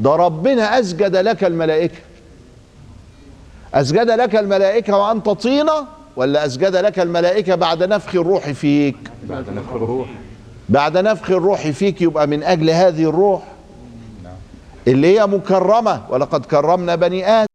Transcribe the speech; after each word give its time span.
ده 0.00 0.16
ربنا 0.16 0.80
أسجد 0.80 1.16
لك 1.16 1.44
الملائكة. 1.44 1.98
أسجد 3.74 4.10
لك 4.10 4.36
الملائكة 4.36 4.96
وأنت 4.96 5.28
طينة 5.28 5.72
ولا 6.16 6.46
أسجد 6.46 6.76
لك 6.76 6.98
الملائكة 6.98 7.54
بعد 7.54 7.82
نفخ 7.82 8.14
الروح 8.14 8.50
فيك؟ 8.50 8.96
بعد 9.28 9.50
نفخ 9.50 9.72
الروح. 9.74 10.08
بعد 10.68 10.98
نفخ 10.98 11.30
الروح 11.30 11.70
فيك 11.70 12.02
يبقى 12.02 12.26
من 12.26 12.42
أجل 12.42 12.70
هذه 12.70 13.02
الروح. 13.02 13.42
اللي 14.88 15.18
هي 15.18 15.26
مكرمة 15.26 16.02
ولقد 16.10 16.46
كرمنا 16.46 16.94
بني 16.96 17.26
آدم. 17.28 17.46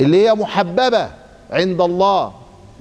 اللي 0.00 0.28
هي 0.28 0.34
محببة 0.34 1.08
عند 1.50 1.80
الله 1.80 2.32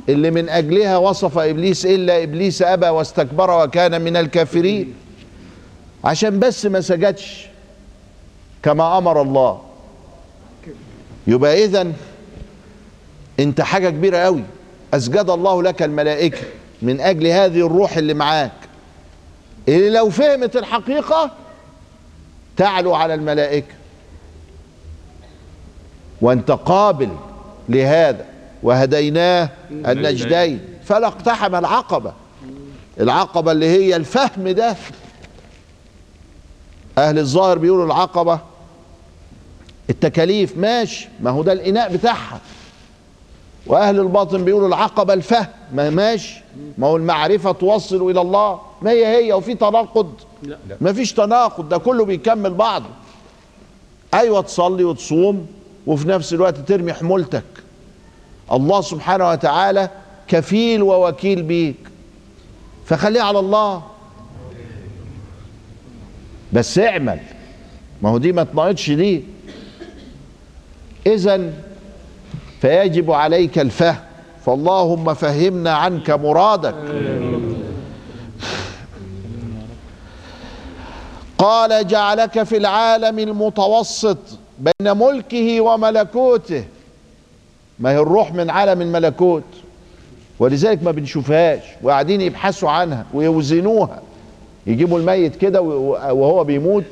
اللي 0.09 0.31
من 0.31 0.49
أجلها 0.49 0.97
وصف 0.97 1.37
إبليس 1.37 1.85
إلا 1.85 2.23
إبليس 2.23 2.61
أبى 2.61 2.87
واستكبر 2.89 3.63
وكان 3.63 4.01
من 4.01 4.17
الكافرين. 4.17 4.93
عشان 6.03 6.39
بس 6.39 6.65
ما 6.65 6.81
سجدش. 6.81 7.47
كما 8.65 8.97
أمر 8.97 9.21
الله. 9.21 9.61
يبقى 11.27 11.63
اذا 11.65 11.91
أنت 13.39 13.61
حاجة 13.61 13.89
كبيرة 13.89 14.17
قوي 14.17 14.43
أسجد 14.93 15.29
الله 15.29 15.63
لك 15.63 15.83
الملائكة 15.83 16.41
من 16.81 17.01
أجل 17.01 17.27
هذه 17.27 17.65
الروح 17.65 17.97
اللي 17.97 18.13
معاك. 18.13 18.51
اللي 19.67 19.89
لو 19.89 20.09
فهمت 20.09 20.55
الحقيقة 20.55 21.31
تعلو 22.57 22.95
على 22.95 23.13
الملائكة. 23.13 23.73
وأنت 26.21 26.51
قابل 26.51 27.09
لهذا. 27.69 28.25
وهديناه 28.63 29.49
النجدين. 29.71 30.59
فلا 30.83 31.07
اقتحم 31.07 31.55
العقبة. 31.55 32.13
العقبة 32.99 33.51
اللي 33.51 33.65
هي 33.69 33.95
الفهم 33.95 34.49
ده. 34.49 34.75
أهل 36.97 37.19
الظاهر 37.19 37.57
بيقولوا 37.57 37.85
العقبة 37.85 38.39
التكاليف 39.89 40.57
ماشي 40.57 41.07
ما 41.19 41.29
هو 41.29 41.43
ده 41.43 41.53
الإناء 41.53 41.93
بتاعها. 41.93 42.41
وأهل 43.67 43.99
الباطن 43.99 44.43
بيقولوا 44.43 44.67
العقبة 44.67 45.13
الفهم 45.13 45.47
ما 45.73 45.89
ماشي. 45.89 46.41
ما 46.77 46.87
هو 46.87 46.97
المعرفة 46.97 47.51
توصل 47.51 48.11
إلى 48.11 48.21
الله. 48.21 48.59
ما 48.81 48.91
هي 48.91 49.05
هي 49.05 49.33
وفي 49.33 49.55
تناقض. 49.55 50.13
لا. 50.43 50.57
ما 50.81 50.93
فيش 50.93 51.13
تناقض 51.13 51.69
ده 51.69 51.77
كله 51.77 52.05
بيكمل 52.05 52.53
بعضه. 52.53 52.89
أيوه 54.13 54.41
تصلي 54.41 54.83
وتصوم 54.83 55.47
وفي 55.87 56.07
نفس 56.07 56.33
الوقت 56.33 56.57
ترمي 56.57 56.93
حمولتك. 56.93 57.43
الله 58.51 58.81
سبحانه 58.81 59.29
وتعالى 59.29 59.89
كفيل 60.27 60.83
ووكيل 60.83 61.43
بيك. 61.43 61.75
فخليه 62.85 63.21
على 63.21 63.39
الله. 63.39 63.83
بس 66.53 66.79
اعمل. 66.79 67.19
ما 68.01 68.09
هو 68.09 68.17
دي 68.17 68.31
ما 68.31 68.43
تناقضش 68.43 68.91
دي. 68.91 69.23
اذا 71.07 71.51
فيجب 72.61 73.11
عليك 73.11 73.59
الفهم 73.59 73.97
فاللهم 74.45 75.13
فهمنا 75.13 75.71
عنك 75.71 76.09
مرادك. 76.09 76.75
قال 81.37 81.87
جعلك 81.87 82.43
في 82.43 82.57
العالم 82.57 83.19
المتوسط 83.19 84.17
بين 84.59 84.97
ملكه 84.97 85.61
وملكوته. 85.61 86.63
ما 87.79 87.91
هي 87.91 87.97
الروح 87.99 88.33
من 88.33 88.49
عالم 88.49 88.81
الملكوت؟ 88.81 89.43
ولذلك 90.39 90.83
ما 90.83 90.91
بنشوفهاش 90.91 91.61
وقاعدين 91.83 92.21
يبحثوا 92.21 92.69
عنها 92.69 93.05
ويوزنوها. 93.13 94.01
يجيبوا 94.67 94.99
الميت 94.99 95.35
كده 95.35 95.61
وهو 95.61 96.43
بيموت. 96.43 96.83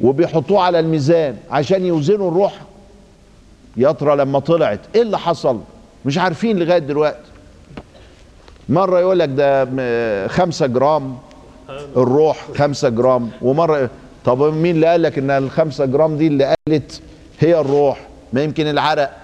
وبيحطوه 0.00 0.62
على 0.62 0.80
الميزان 0.80 1.36
عشان 1.50 1.86
يوزنوا 1.86 2.30
الروح. 2.30 2.60
يا 3.76 3.92
ترى 3.92 4.16
لما 4.16 4.38
طلعت 4.38 4.80
إيه 4.94 5.02
اللي 5.02 5.18
حصل؟ 5.18 5.60
مش 6.04 6.18
عارفين 6.18 6.58
لغاية 6.58 6.78
دلوقتي. 6.78 7.30
مرة 8.68 9.00
يقول 9.00 9.18
لك 9.18 9.28
ده 9.28 10.28
خمسة 10.28 10.66
جرام 10.66 11.18
الروح 11.96 12.46
خمسة 12.56 12.88
جرام. 12.88 13.30
ومرة 13.42 13.90
طب 14.24 14.42
مين 14.42 14.74
اللي 14.74 14.86
قال 14.86 15.02
لك 15.02 15.18
إن 15.18 15.30
الخمسة 15.30 15.84
جرام 15.84 16.16
دي 16.16 16.26
اللي 16.26 16.54
قالت 16.68 17.00
هي 17.40 17.60
الروح؟ 17.60 18.06
ما 18.32 18.42
يمكن 18.42 18.66
العرق. 18.66 19.16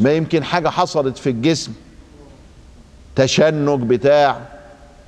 ما 0.00 0.12
يمكن 0.12 0.44
حاجة 0.44 0.68
حصلت 0.68 1.18
في 1.18 1.30
الجسم. 1.30 1.72
تشنج 3.16 3.82
بتاع. 3.82 4.59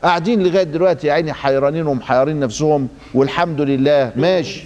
قاعدين 0.02 0.42
لغاية 0.42 0.62
دلوقتي 0.62 1.06
يا 1.06 1.12
عيني 1.12 1.32
حيرانين 1.32 1.86
ومحيرين 1.86 2.40
نفسهم 2.40 2.88
والحمد 3.14 3.60
لله 3.60 4.12
ماشي. 4.16 4.64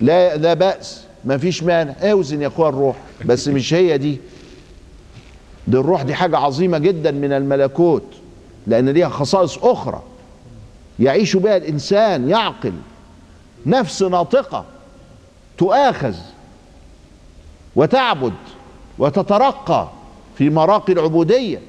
لا 0.00 0.36
لا 0.36 0.54
بأس 0.54 1.04
ما 1.24 1.38
فيش 1.38 1.62
مانع. 1.62 1.94
اوزن 2.02 2.42
يا 2.42 2.46
اخويا 2.46 2.68
الروح 2.68 2.96
بس 3.24 3.48
مش 3.48 3.74
هي 3.74 3.98
دي. 3.98 4.18
دي 5.68 5.76
الروح 5.76 6.02
دي 6.02 6.14
حاجة 6.14 6.38
عظيمة 6.38 6.78
جدا 6.78 7.10
من 7.10 7.32
الملكوت 7.32 8.04
لأن 8.66 8.88
ليها 8.88 9.08
خصائص 9.08 9.58
أخرى. 9.58 10.02
يعيش 10.98 11.36
بها 11.36 11.56
الإنسان 11.56 12.28
يعقل 12.28 12.72
نفس 13.66 14.02
ناطقة 14.02 14.64
تؤاخذ 15.58 16.14
وتعبد 17.76 18.34
وتترقى 18.98 19.88
في 20.38 20.50
مراقي 20.50 20.92
العبودية. 20.92 21.60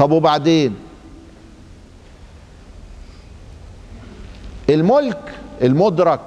طب 0.00 0.10
وبعدين؟ 0.12 0.76
الملك 4.70 5.34
المدرك 5.62 6.20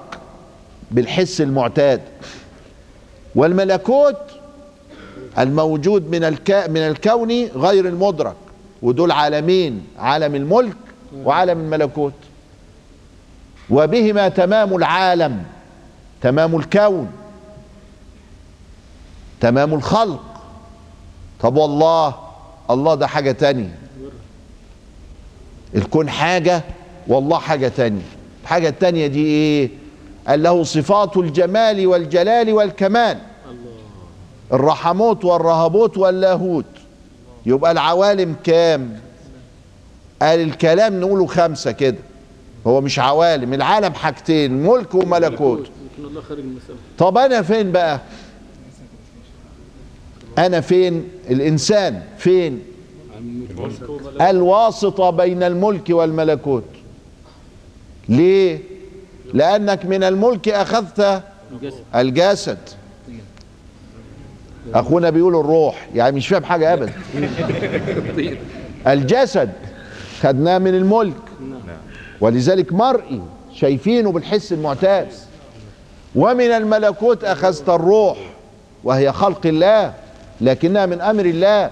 بالحس 0.91 1.41
المعتاد. 1.41 2.01
والملكوت 3.35 4.17
الموجود 5.39 6.09
من 6.09 6.23
الك... 6.23 6.51
من 6.51 6.77
الكون 6.77 7.31
غير 7.45 7.87
المدرك. 7.87 8.35
ودول 8.81 9.11
عالمين 9.11 9.87
عالم 9.99 10.35
الملك 10.35 10.77
وعالم 11.15 11.59
الملكوت. 11.59 12.13
وبهما 13.69 14.29
تمام 14.29 14.75
العالم 14.75 15.43
تمام 16.21 16.55
الكون 16.55 17.11
تمام 19.39 19.73
الخلق. 19.73 20.23
طب 21.39 21.57
والله 21.57 22.22
الله 22.71 22.95
ده 22.95 23.07
حاجة 23.07 23.31
تانية. 23.31 23.75
الكون 25.75 26.09
حاجة 26.09 26.61
والله 27.07 27.37
حاجة 27.37 27.67
تانية. 27.67 28.01
الحاجة 28.43 28.69
التانية 28.69 29.07
دي 29.07 29.25
إيه؟ 29.25 29.69
قال 30.27 30.43
له 30.43 30.63
صفات 30.63 31.17
الجمال 31.17 31.87
والجلال 31.87 32.53
والكمال. 32.53 33.17
الرحموت 34.53 35.25
والرهبوت 35.25 35.97
واللاهوت. 35.97 36.65
يبقى 37.45 37.71
العوالم 37.71 38.35
كام؟ 38.43 38.99
قال 40.21 40.39
الكلام 40.39 40.99
نقوله 40.99 41.25
خمسة 41.25 41.71
كده. 41.71 41.97
هو 42.67 42.81
مش 42.81 42.99
عوالم 42.99 43.53
العالم 43.53 43.93
حاجتين 43.93 44.51
ملك 44.63 44.95
وملكوت. 44.95 45.67
طب 46.97 47.17
أنا 47.17 47.41
فين 47.41 47.71
بقى؟ 47.71 47.99
أنا 50.37 50.61
فين؟ 50.61 51.09
الإنسان 51.29 52.01
فين؟ 52.17 52.59
الواسطة 54.21 55.09
بين 55.09 55.43
الملك 55.43 55.89
والملكوت. 55.89 56.63
ليه؟ 58.09 58.59
لأنك 59.33 59.85
من 59.85 60.03
الملك 60.03 60.49
أخذت 60.49 61.23
الجسد. 61.95 62.57
أخونا 64.73 65.09
بيقول 65.09 65.35
الروح 65.35 65.87
يعني 65.95 66.15
مش 66.15 66.27
فاهم 66.27 66.43
حاجة 66.43 66.73
ابدا. 66.73 66.93
الجسد 68.87 69.51
خدناه 70.21 70.57
من 70.57 70.75
الملك. 70.75 71.15
ولذلك 72.21 72.73
مرئي 72.73 73.21
شايفينه 73.53 74.11
بالحس 74.11 74.53
المعتاد. 74.53 75.07
ومن 76.15 76.51
الملكوت 76.51 77.23
أخذت 77.23 77.69
الروح 77.69 78.17
وهي 78.83 79.11
خلق 79.11 79.45
الله. 79.45 79.93
لكنها 80.43 80.85
من 80.85 81.01
أمر 81.01 81.25
الله 81.25 81.69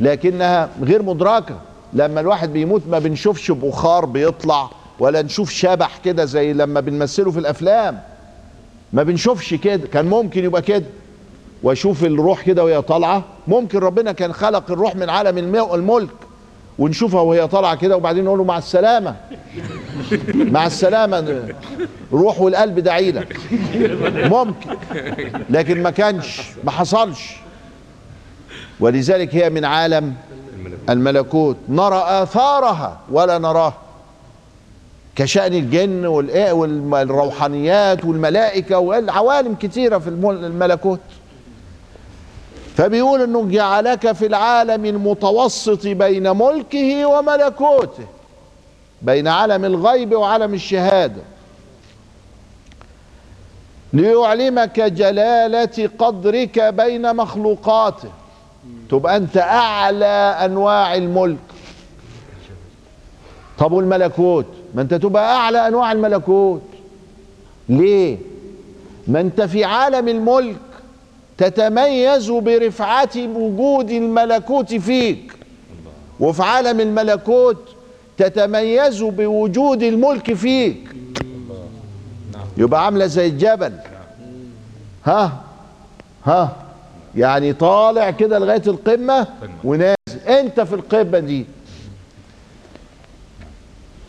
لكنها 0.00 0.68
غير 0.82 1.02
مدركة. 1.02 1.56
لما 1.92 2.20
الواحد 2.20 2.52
بيموت 2.52 2.82
ما 2.90 2.98
بنشوفش 2.98 3.50
بخار 3.50 4.04
بيطلع 4.04 4.70
ولا 4.98 5.22
نشوف 5.22 5.50
شبح 5.50 5.98
كده 6.04 6.24
زي 6.24 6.52
لما 6.52 6.80
بنمثله 6.80 7.30
في 7.30 7.38
الأفلام. 7.38 8.00
ما 8.92 9.02
بنشوفش 9.02 9.54
كده 9.54 9.88
كان 9.88 10.06
ممكن 10.06 10.44
يبقى 10.44 10.62
كده. 10.62 10.84
وأشوف 11.62 12.04
الروح 12.04 12.42
كده 12.42 12.64
وهي 12.64 12.82
طالعة. 12.82 13.24
ممكن 13.48 13.78
ربنا 13.78 14.12
كان 14.12 14.32
خلق 14.32 14.70
الروح 14.70 14.96
من 14.96 15.10
عالم 15.10 15.38
الملك 15.74 16.10
ونشوفها 16.78 17.20
وهي 17.20 17.48
طالعة 17.48 17.74
كده 17.74 17.96
وبعدين 17.96 18.24
نقول 18.24 18.38
له 18.38 18.44
مع 18.44 18.58
السلامة. 18.58 19.16
مع 20.34 20.66
السلامة 20.66 21.42
روح 22.12 22.40
والقلب 22.40 22.78
داعي 22.78 23.12
لك 23.12 23.36
ممكن. 24.30 24.70
لكن 25.50 25.82
ما 25.82 25.90
كانش 25.90 26.40
ما 26.64 26.70
حصلش. 26.70 27.36
ولذلك 28.80 29.34
هي 29.34 29.50
من 29.50 29.64
عالم 29.64 30.14
الملكوت. 30.88 31.56
نرى 31.68 32.04
آثارها 32.06 33.00
ولا 33.10 33.38
نراها 33.38 33.74
كشأن 35.16 35.54
الجن 35.54 36.06
والروحانيات 36.06 38.04
والملائكة 38.04 38.78
والعوالم 38.78 39.54
كتيرة 39.54 39.98
في 39.98 40.08
المل- 40.08 40.44
الملكوت. 40.44 41.00
فبيقول 42.76 43.22
إنه 43.22 43.48
جعلك 43.50 44.12
في 44.12 44.26
العالم 44.26 44.84
المتوسط 44.84 45.86
بين 45.86 46.36
ملكه 46.36 47.06
وملكوته 47.06 48.04
بين 49.02 49.28
عالم 49.28 49.64
الغيب 49.64 50.14
وعالم 50.14 50.54
الشهادة. 50.54 51.22
ليعلمك 53.92 54.80
جلالة 54.80 55.90
قدرك 55.98 56.60
بين 56.60 57.16
مخلوقاته. 57.16 58.08
تبقى 58.90 59.16
أنت 59.16 59.36
أعلى 59.36 60.36
أنواع 60.44 60.94
الملك. 60.94 61.38
طب 63.58 63.72
والملكوت؟ 63.72 64.46
ما 64.74 64.82
أنت 64.82 64.94
تبقى 64.94 65.36
أعلى 65.36 65.68
أنواع 65.68 65.92
الملكوت. 65.92 66.62
ليه؟ 67.68 68.18
ما 69.08 69.20
أنت 69.20 69.40
في 69.42 69.64
عالم 69.64 70.08
الملك 70.08 70.56
تتميز 71.38 72.30
برفعة 72.30 73.16
وجود 73.16 73.90
الملكوت 73.90 74.74
فيك. 74.74 75.32
وفي 76.20 76.42
عالم 76.42 76.80
الملكوت 76.80 77.56
تتميز 78.16 79.02
بوجود 79.02 79.82
الملك 79.82 80.32
فيك. 80.32 80.88
يبقى 82.56 82.84
عاملة 82.84 83.06
زي 83.06 83.26
الجبل. 83.26 83.72
ها؟ 85.04 85.32
ها؟ 86.24 86.56
يعني 87.16 87.52
طالع 87.52 88.10
كده 88.10 88.38
لغاية 88.38 88.62
القمة 88.66 89.26
ونازل. 89.64 89.94
أنت 90.28 90.60
في 90.60 90.74
القمة 90.74 91.18
دي. 91.18 91.46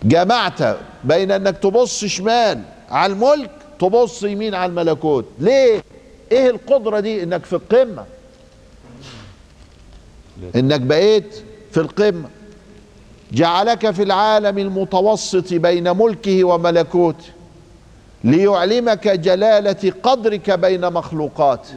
جمعت 0.03 0.77
بين 1.03 1.31
أنك 1.31 1.57
تبص 1.57 2.05
شمال 2.05 2.61
على 2.89 3.13
الملك 3.13 3.51
تبص 3.79 4.23
يمين 4.23 4.55
على 4.55 4.69
الملكوت. 4.69 5.25
ليه؟ 5.39 5.83
إيه 6.31 6.49
القدرة 6.49 6.99
دي؟ 6.99 7.23
إنك 7.23 7.45
في 7.45 7.53
القمة. 7.53 8.05
إنك 10.55 10.81
بقيت 10.81 11.35
في 11.71 11.79
القمة. 11.79 12.29
جعلك 13.31 13.91
في 13.91 14.03
العالم 14.03 14.57
المتوسط 14.57 15.53
بين 15.53 15.97
ملكه 15.97 16.43
وملكوته 16.43 17.25
ليعلمك 18.23 19.07
جلالة 19.07 19.93
قدرك 20.03 20.51
بين 20.51 20.93
مخلوقاته 20.93 21.73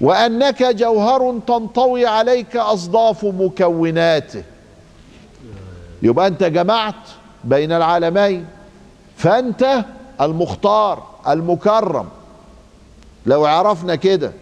وأنك 0.00 0.62
جوهر 0.62 1.40
تنطوي 1.46 2.06
عليك 2.06 2.56
أصداف 2.56 3.24
مكوناته. 3.24 4.42
يبقى 6.02 6.26
أنت 6.26 6.44
جمعت 6.44 6.94
بين 7.44 7.72
العالمين 7.72 8.46
فأنت 9.16 9.84
المختار 10.20 11.02
المكرم. 11.28 12.08
لو 13.26 13.44
عرفنا 13.44 13.94
كده 13.94 14.32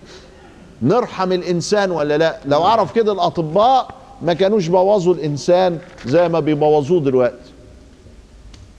نرحم 0.83 1.33
الإنسان 1.33 1.91
ولا 1.91 2.19
لا؟ 2.19 2.37
لو 2.45 2.63
عرف 2.63 2.93
كده 2.93 3.13
الأطباء 3.13 3.89
ما 4.23 4.33
كانوش 4.35 4.67
بوظوا 4.69 5.15
الإنسان 5.15 5.79
زي 6.07 6.29
ما 6.29 6.41
بيبوظوه 6.41 7.01
دلوقتي. 7.01 7.53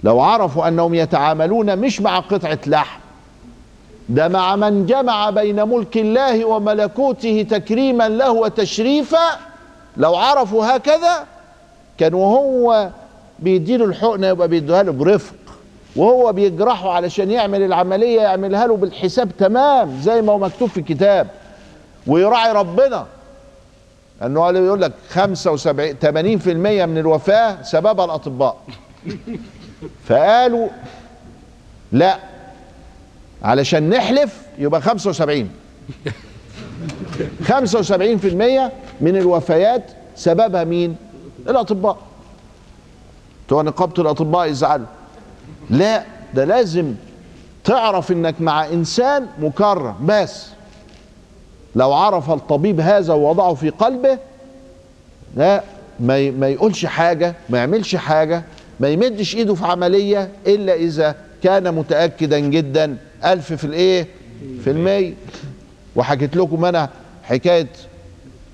لو 0.04 0.20
عرفوا 0.22 0.68
أنهم 0.68 0.94
يتعاملون 0.94 1.78
مش 1.80 2.02
مع 2.02 2.20
قطعة 2.20 2.60
لحم 2.68 2.99
ده 4.10 4.28
مع 4.28 4.56
من 4.56 4.86
جمع 4.86 5.30
بين 5.30 5.68
ملك 5.68 5.98
الله 5.98 6.46
وملكوته 6.46 7.48
تكريما 7.50 8.10
له 8.10 8.32
وتشريفا. 8.32 9.40
لو 9.98 10.16
عرفوا 10.16 10.76
هكذا 10.76 11.26
كان 11.98 12.14
وهو 12.14 12.90
بيديله 13.40 13.86
الحقنة 13.86 14.28
يبقى 14.28 14.48
بيديها 14.48 14.84
له 14.84 14.92
برفق. 14.92 15.36
وهو 15.96 16.34
بيجرحه 16.34 16.92
علشان 16.92 17.32
يعمل 17.32 17.62
العملية 17.62 18.22
يعملها 18.22 18.68
له 18.68 18.78
بالحساب 18.78 19.38
تمام 19.38 20.02
زي 20.02 20.22
ما 20.22 20.34
هو 20.34 20.38
مكتوب 20.38 20.70
في 20.70 20.80
الكتاب. 20.80 21.28
ويراعي 22.08 22.52
ربنا. 22.52 23.06
انه 24.24 24.42
قال 24.42 24.56
يقول 24.56 24.82
لك 24.82 24.92
75 25.10 25.96
80% 25.96 26.86
من 26.86 26.98
الوفاة 26.98 27.62
سببها 27.62 28.06
الأطباء. 28.06 28.58
فقالوا 30.06 30.68
لا 31.92 32.20
علشان 33.44 33.90
نحلف 33.90 34.42
يبقى 34.58 34.82
75 34.82 35.50
75% 37.44 38.72
من 39.02 39.18
الوفيات 39.18 39.84
سببها 40.16 40.64
مين؟ 40.64 40.96
الأطباء. 41.50 41.98
بتوع 43.48 43.62
نقابه 43.62 44.02
الأطباء 44.02 44.48
يزعلوا. 44.48 44.86
لا 45.70 46.04
ده 46.34 46.46
لازم 46.46 46.94
تعرف 47.64 48.12
إنك 48.12 48.42
مع 48.42 48.66
إنسان 48.66 49.28
مكرم 49.40 49.96
بس. 50.06 50.46
لو 51.76 51.94
عرف 51.94 52.32
الطبيب 52.32 52.80
هذا 52.80 53.14
ووضعه 53.14 53.54
في 53.54 53.70
قلبه 53.70 54.18
لا 55.36 55.64
ما 56.00 56.32
ما 56.32 56.48
يقولش 56.48 56.86
حاجة 56.86 57.34
ما 57.50 57.58
يعملش 57.58 57.96
حاجة 57.96 58.44
ما 58.80 58.88
يمدش 58.90 59.36
إيده 59.36 59.54
في 59.56 59.66
عملية 59.66 60.32
إلا 60.48 60.74
إذا 60.74 61.16
كان 61.44 61.76
متأكدا 61.76 62.40
جدا 62.40 62.98
ألف 63.26 63.54
في 63.54 63.64
الإيه؟ 63.64 64.08
في 64.64 64.70
المية. 64.70 65.14
وحكيت 65.96 66.36
لكم 66.36 66.66
أنا 66.66 66.90
حكاية 67.24 67.68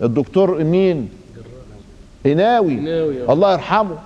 الدكتور 0.01 0.63
مين؟ 0.63 1.09
إناوي. 2.25 2.73
إناوي، 2.73 3.23
آه. 3.27 3.33
الله 3.33 3.53
يرحمه. 3.53 3.97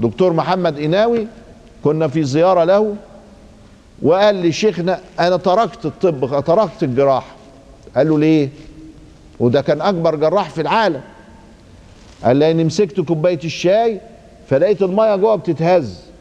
دكتور 0.00 0.32
محمد 0.32 0.78
إناوي 0.78 1.26
كنا 1.84 2.08
في 2.08 2.24
زيارة 2.24 2.64
له 2.64 2.96
وقال 4.02 4.34
لي 4.34 4.52
شيخنا 4.52 5.00
أنا 5.20 5.36
تركت 5.36 5.86
الطب 5.86 6.44
تركت 6.46 6.82
الجراحة. 6.82 7.36
قال 7.96 8.08
له 8.08 8.18
ليه؟ 8.18 8.48
وده 9.40 9.60
كان 9.60 9.80
أكبر 9.80 10.16
جراح 10.16 10.50
في 10.50 10.60
العالم. 10.60 11.00
قال 12.24 12.38
لأني 12.38 12.64
مسكت 12.64 13.00
كوباية 13.00 13.40
الشاي 13.44 14.00
فلقيت 14.48 14.82
المية 14.82 15.16
جوه 15.16 15.36
بتتهز. 15.36 16.11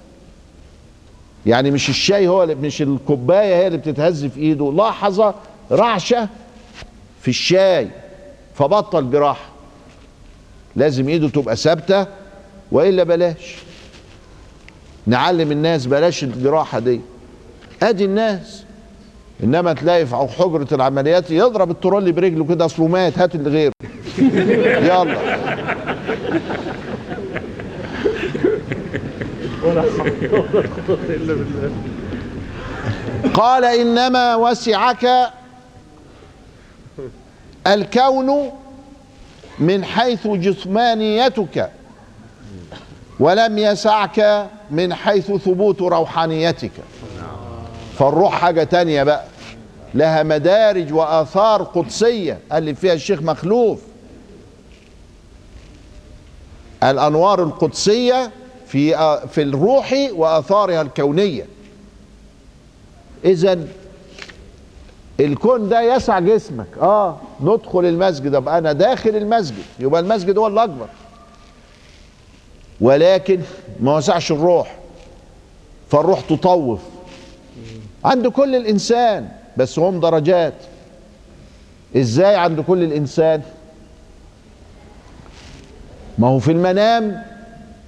يعني 1.46 1.72
مش 1.72 1.90
الشاي 1.90 2.28
هو 2.28 2.44
اللي 2.44 2.56
مش 2.56 2.82
الكوباية 2.82 3.56
هي 3.56 3.68
اللي 3.68 3.78
بتتهز 3.78 4.26
في 4.26 4.40
إيده. 4.40 4.72
لاحظ 4.72 5.34
رعشة 5.72 6.30
في 7.22 7.28
الشاي 7.28 7.88
فبطل 8.56 9.12
جراحة. 9.12 9.50
لازم 10.76 11.10
إيده 11.10 11.30
تبقى 11.30 11.56
ثابتة 11.56 12.08
وإلا 12.72 13.04
بلاش. 13.04 13.56
نعلم 15.08 15.52
الناس 15.52 15.86
بلاش 15.86 16.24
الجراحة 16.24 16.80
دي. 16.80 17.02
أدي 17.84 18.06
الناس. 18.06 18.64
إنما 19.44 19.74
تلاقي 19.74 20.06
في 20.06 20.16
حجرة 20.16 20.68
العمليات 20.72 21.32
يضرب 21.32 21.72
الترولي 21.72 22.12
برجله 22.12 22.46
كده 22.46 22.66
أصله 22.66 22.88
مات 22.88 23.20
هات 23.20 23.36
اللي 23.36 23.50
غيره. 23.50 23.74
يلا. 24.86 25.31
قال 33.34 33.66
إنما 33.66 34.36
وسعك 34.36 35.32
الكون 37.68 38.52
من 39.60 39.86
حيث 39.86 40.28
جسمانيتك 40.28 41.72
ولم 43.20 43.58
يسعك 43.58 44.48
من 44.72 44.94
حيث 44.94 45.32
ثبوت 45.32 45.82
روحانيتك. 45.82 46.72
فالروح 48.00 48.34
حاجة 48.34 48.64
تانية 48.64 49.04
بقى. 49.04 49.24
لها 49.94 50.24
مدارج 50.24 50.94
وآثار 50.94 51.64
قدسية 51.64 52.40
قال 52.52 52.64
لي 52.64 52.76
فيها 52.76 52.94
الشيخ 52.94 53.22
مخلوف. 53.22 53.80
الأنوار 56.84 57.44
القدسية 57.44 58.32
في 58.72 59.18
في 59.28 59.42
الروح 59.42 59.94
وآثارها 60.12 60.82
الكونية. 60.82 61.46
إذا 63.26 63.60
الكون 65.20 65.70
ده 65.70 65.82
يسع 65.96 66.20
جسمك. 66.20 66.68
آه 66.82 67.18
ندخل 67.42 67.86
المسجد. 67.86 68.36
أبقى 68.36 68.58
أنا 68.58 68.72
داخل 68.74 69.10
المسجد. 69.10 69.64
يبقى 69.80 70.02
المسجد 70.02 70.38
هو 70.38 70.48
الأكبر. 70.48 70.88
ولكن 72.82 73.40
ما 73.80 73.98
وسعش 73.98 74.32
الروح. 74.32 74.78
فالروح 75.90 76.22
تطوف. 76.22 76.80
عند 78.06 78.28
كل 78.28 78.56
الإنسان. 78.56 79.30
بس 79.58 79.80
هم 79.80 80.00
درجات. 80.00 80.54
إزاي 81.98 82.36
عند 82.36 82.60
كل 82.60 82.84
الإنسان؟ 82.84 83.42
ما 86.18 86.28
هو 86.28 86.40
في 86.40 86.52
المنام 86.52 87.31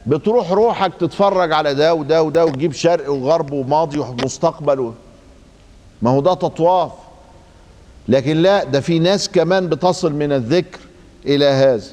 بتروح 0.08 0.52
روحك 0.52 0.94
تتفرج 1.00 1.52
على 1.52 1.74
ده 1.74 1.94
وده 1.94 2.24
وده 2.24 2.46
وتجيب 2.46 2.74
شرق 2.74 3.12
وغرب 3.12 3.52
وماضي 3.52 4.00
ومستقبل 4.00 4.80
و... 4.80 4.94
ما 6.02 6.10
هو 6.10 6.22
ده 6.22 6.34
تطواف. 6.34 6.92
لكن 8.08 8.38
لا 8.38 8.64
ده 8.64 8.80
في 8.80 9.00
ناس 9.00 9.30
كمان 9.30 9.68
بتصل 9.70 10.14
من 10.14 10.32
الذكر 10.32 10.80
إلى 11.26 11.46
هذا. 11.46 11.88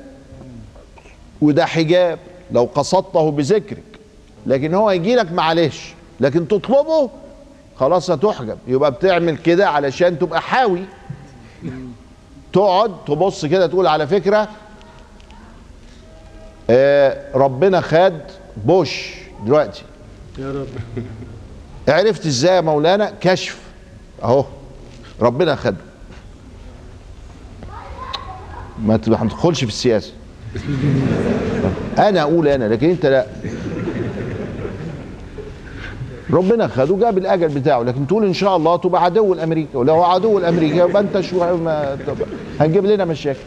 وده 1.43 1.67
حجاب. 1.67 2.19
لو 2.50 2.69
قصدته 2.75 3.31
بذكرك. 3.31 3.83
لكن 4.47 4.75
هو 4.75 4.90
يجي 4.90 5.14
لك 5.14 5.33
معلش. 5.33 5.95
لكن 6.21 6.49
تطلبه 6.49 7.11
خلاص 7.76 8.11
هتحجب. 8.11 8.59
يبقى 8.67 8.90
بتعمل 8.90 9.37
كده 9.37 9.69
علشان 9.69 10.19
تبقى 10.19 10.40
حاوي. 10.40 10.83
تقعد 12.52 13.05
تبص 13.07 13.47
كده 13.47 13.67
تقول 13.67 13.87
على 13.87 14.07
فكرة 14.07 14.49
ربنا 17.35 17.81
خد 17.81 18.12
بوش 18.65 19.15
دلوقتي. 19.47 19.83
يا 20.39 20.50
رب. 20.53 20.67
عرفت 21.89 22.27
إزاي 22.27 22.57
يا 22.57 22.61
مولانا؟ 22.61 23.12
كشف. 23.21 23.59
اهو 24.23 24.45
ربنا 25.21 25.57
خده 25.57 25.77
ما 28.85 28.97
تدخلش 28.97 29.65
في 29.65 29.71
السياسة. 29.71 30.12
أنا 31.99 32.21
أقول 32.23 32.49
أنا 32.49 32.65
لكن 32.65 32.91
انت 32.91 33.07
لا. 33.07 33.27
ربنا 36.31 36.67
خده 36.69 36.97
جاب 36.97 37.19
الاجل 37.19 37.49
بتاعه 37.49 37.83
لكن 37.83 38.07
تقول 38.07 38.25
ان 38.25 38.33
شاء 38.35 38.57
الله 38.57 38.77
تبقى 38.77 39.05
عدو 39.05 39.33
الامريكا 39.33 39.79
ولو 39.79 40.03
عدو 40.03 40.39
الامريكا 40.39 40.75
يبقى 40.75 41.03
انت 41.03 41.21
شو؟ 41.21 41.43
هنجيب 42.61 42.87
لنا 42.87 43.05
مشاكل. 43.05 43.39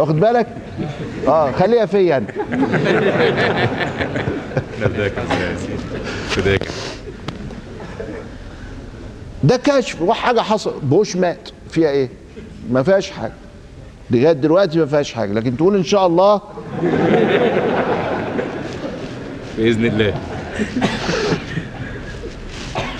واخد 0.00 0.20
بالك؟ 0.20 0.46
آه 1.28 1.52
خليها 1.52 1.86
فيا 1.86 2.16
أنا. 2.16 2.26
ده 9.44 9.56
كشف 9.56 10.02
وحاجه 10.02 10.40
حصل. 10.40 10.74
بوش 10.82 11.16
مات. 11.16 11.48
فيها 11.70 11.90
إيه؟ 11.90 12.08
ما 12.70 12.82
فيهاش 12.82 13.10
حاجة. 13.10 13.32
لغاية 14.10 14.32
دلوقتي 14.32 14.78
ما 14.78 14.86
فيهاش 14.86 15.12
حاجة. 15.12 15.32
لكن 15.32 15.56
تقول 15.56 15.76
إن 15.76 15.84
شاء 15.84 16.06
الله 16.06 16.40
بإذن 19.58 19.84
الله. 19.84 20.14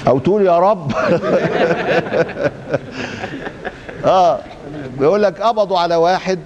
أو 0.08 0.18
تقول 0.18 0.46
يا 0.46 0.58
رب. 0.58 0.92
آه 4.04 4.40
بيقول 4.98 5.22
لك 5.22 5.40
قبضوا 5.40 5.78
على 5.78 5.96
واحد 5.96 6.38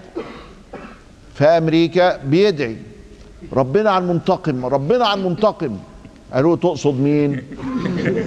في 1.35 1.45
أمريكا 1.45 2.17
بيدعي. 2.17 2.77
ربنا 3.53 3.91
على 3.91 4.05
المنتقم 4.05 4.67
ربنا 4.67 5.07
على 5.07 5.21
المنتقم 5.21 5.77
قالوا 6.33 6.57
تقصد 6.57 7.01
مين؟ 7.01 7.43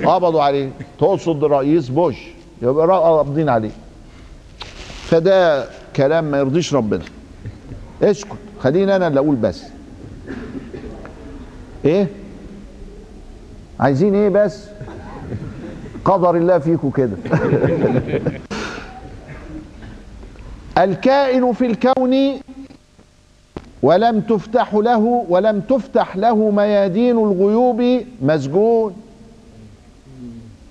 قبضوا 0.06 0.42
عليه. 0.44 0.70
تقصد 1.00 1.44
رئيس 1.44 1.90
بوش. 1.90 2.16
يبقى 2.62 2.88
قابضين 2.88 3.50
عليه. 3.50 3.72
فده 5.04 5.66
كلام 5.96 6.24
ما 6.24 6.38
يرضيش 6.38 6.74
ربنا. 6.74 7.04
اسكت. 8.04 8.38
خليني 8.60 8.96
أنا 8.96 9.08
اللي 9.08 9.20
أقول 9.20 9.36
بس. 9.36 9.64
إيه؟ 11.86 12.08
عايزين 13.80 14.16
إيه 14.16 14.30
بس؟ 14.30 14.64
قدر 16.06 16.36
الله 16.36 16.60
فيكم 16.60 16.90
كده. 16.90 17.18
الكائن 20.78 21.54
في 21.54 21.66
الكون 21.66 22.40
ولم 23.88 24.22
تفتح 24.22 24.74
له 24.74 25.26
ولم 25.30 25.60
تفتح 25.60 26.16
له 26.18 26.36
ميادين 26.52 27.18
الغيوب 27.18 28.04
مسجون 28.22 28.96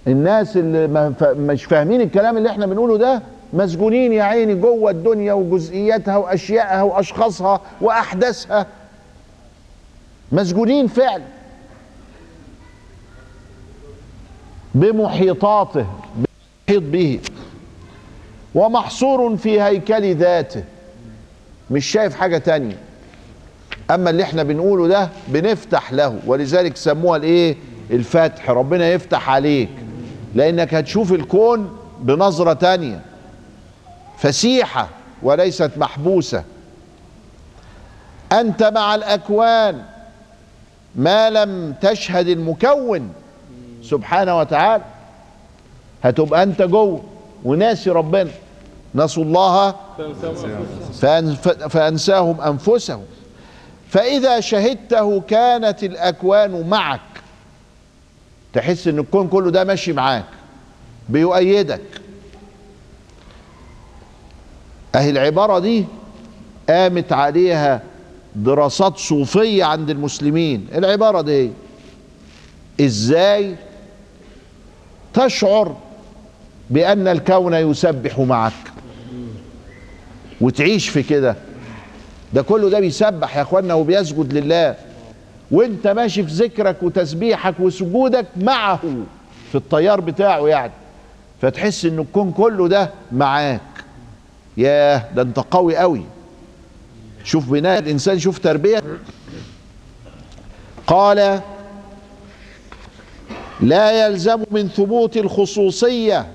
الناس 0.06 0.56
اللي 0.56 1.14
مش 1.22 1.64
فاهمين 1.64 2.00
الكلام 2.00 2.36
اللي 2.36 2.50
إحنا 2.50 2.66
بنقوله 2.66 2.96
ده 2.98 3.22
مسجونين 3.52 4.12
يا 4.12 4.22
عيني 4.22 4.54
جوه 4.54 4.90
الدنيا 4.90 5.32
وجزئياتها 5.32 6.16
وأشيائها 6.16 6.82
وأشخاصها 6.82 7.60
وأحداثها. 7.80 8.66
مسجونين 10.32 10.86
فعلا. 10.86 11.24
بمحيطاته 14.74 15.86
بمحيط 16.16 16.82
به. 16.82 17.20
ومحصور 18.54 19.36
في 19.36 19.62
هيكل 19.62 20.14
ذاته. 20.16 20.64
مش 21.70 21.86
شايف 21.86 22.14
حاجة 22.16 22.38
تانية. 22.38 22.85
أما 23.90 24.10
اللي 24.10 24.22
إحنا 24.22 24.42
بنقوله 24.42 24.88
ده 24.88 25.08
بنفتح 25.28 25.92
له 25.92 26.18
ولذلك 26.26 26.76
سموها 26.76 27.16
الإيه؟ 27.16 27.56
الفتح. 27.90 28.50
ربنا 28.50 28.88
يفتح 28.88 29.30
عليك 29.30 29.68
لأنك 30.34 30.74
هتشوف 30.74 31.12
الكون 31.12 31.78
بنظرة 32.00 32.52
تانية 32.52 33.00
فسيحة 34.18 34.88
وليست 35.22 35.70
محبوسة. 35.76 36.44
أنت 38.32 38.62
مع 38.62 38.94
الأكوان 38.94 39.82
ما 40.94 41.30
لم 41.30 41.74
تشهد 41.82 42.28
المكون 42.28 43.08
سبحانه 43.82 44.38
وتعالى 44.38 44.84
هتبقى 46.04 46.42
أنت 46.42 46.62
جوه 46.62 47.02
وناسي 47.44 47.90
ربنا. 47.90 48.30
نسوا 48.94 49.24
الله 49.24 49.74
فأنساهم 51.68 52.40
أنفسهم. 52.40 53.02
فإذا 53.96 54.40
شهدته 54.40 55.20
كانت 55.20 55.84
الأكوان 55.84 56.68
معك. 56.68 57.00
تحس 58.52 58.88
إن 58.88 58.98
الكون 58.98 59.28
كله 59.28 59.50
ده 59.50 59.64
ماشي 59.64 59.92
معاك 59.92 60.24
بيؤيدك. 61.08 61.80
أهي 64.94 65.10
العبارة 65.10 65.58
دي 65.58 65.84
قامت 66.68 67.12
عليها 67.12 67.82
دراسات 68.34 68.98
صوفية 68.98 69.64
عند 69.64 69.90
المسلمين. 69.90 70.66
العبارة 70.74 71.20
دي 71.20 71.50
إزاي 72.80 73.56
تشعر 75.14 75.76
بأن 76.70 77.08
الكون 77.08 77.54
يسبح 77.54 78.18
معك 78.18 78.52
وتعيش 80.40 80.88
في 80.88 81.02
كده؟ 81.02 81.36
ده 82.32 82.42
كله 82.42 82.70
ده 82.70 82.80
بيسبح 82.80 83.36
يا 83.36 83.42
اخوانا 83.42 83.74
وبيسجد 83.74 84.32
لله. 84.32 84.74
وانت 85.50 85.86
ماشي 85.86 86.22
في 86.22 86.30
ذكرك 86.32 86.82
وتسبيحك 86.82 87.54
وسجودك 87.60 88.26
معه 88.36 88.80
في 89.50 89.54
الطيار 89.54 90.00
بتاعه 90.00 90.48
يعني. 90.48 90.72
فتحس 91.42 91.84
إن 91.84 91.98
الكون 91.98 92.32
كله 92.32 92.68
ده 92.68 92.90
معاك. 93.12 93.60
ياه 94.56 95.02
ده 95.14 95.22
أنت 95.22 95.38
قوي 95.38 95.76
قوي 95.76 96.02
شوف 97.24 97.50
بناء 97.50 97.78
الإنسان 97.78 98.18
شوف 98.18 98.38
تربية. 98.38 98.82
قال 100.86 101.40
لا 103.60 104.06
يلزم 104.06 104.44
من 104.50 104.68
ثبوت 104.68 105.16
الخصوصية 105.16 106.26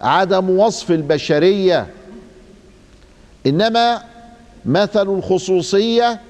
عدم 0.00 0.50
وصف 0.50 0.90
البشرية 0.90 1.86
إنما 3.46 4.02
مثل 4.66 5.08
الخصوصية 5.08 6.20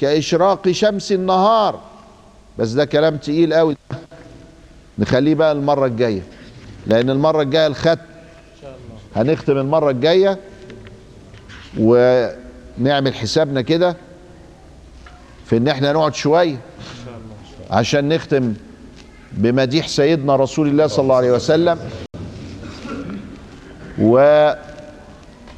كإشراق 0.00 0.70
شمس 0.70 1.12
النهار. 1.12 1.80
بس 2.58 2.70
ده 2.70 2.84
كلام 2.84 3.16
تقيل 3.16 3.54
قوي. 3.54 3.76
نخليه 4.98 5.34
بقى 5.34 5.52
المرة 5.52 5.86
الجاية. 5.86 6.22
لأن 6.86 7.10
المرة 7.10 7.42
الجاية 7.42 7.66
الختم 7.66 7.96
هنختم 9.16 9.58
المرة 9.58 9.90
الجاية 9.90 10.38
ونعمل 11.78 13.14
حسابنا 13.14 13.62
كده 13.62 13.96
في 15.46 15.56
إن 15.56 15.68
إحنا 15.68 15.92
نقعد 15.92 16.14
شوية 16.14 16.56
عشان 17.70 18.08
نختم 18.08 18.54
بمديح 19.32 19.88
سيدنا 19.88 20.36
رسول 20.36 20.68
الله 20.68 20.86
صلى 20.86 21.02
الله 21.02 21.16
عليه 21.16 21.32
وسلم. 21.32 21.78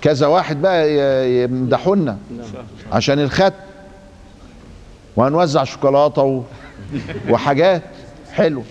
وكذا 0.07 0.27
واحد 0.27 0.63
بقى 0.63 0.91
يمدحونا 1.43 2.19
عشان 2.93 3.19
الختم 3.19 3.51
وهنوزع 5.17 5.65
شوكولاتة 5.65 6.45
وحاجات. 7.31 7.83
حلوة 8.33 8.65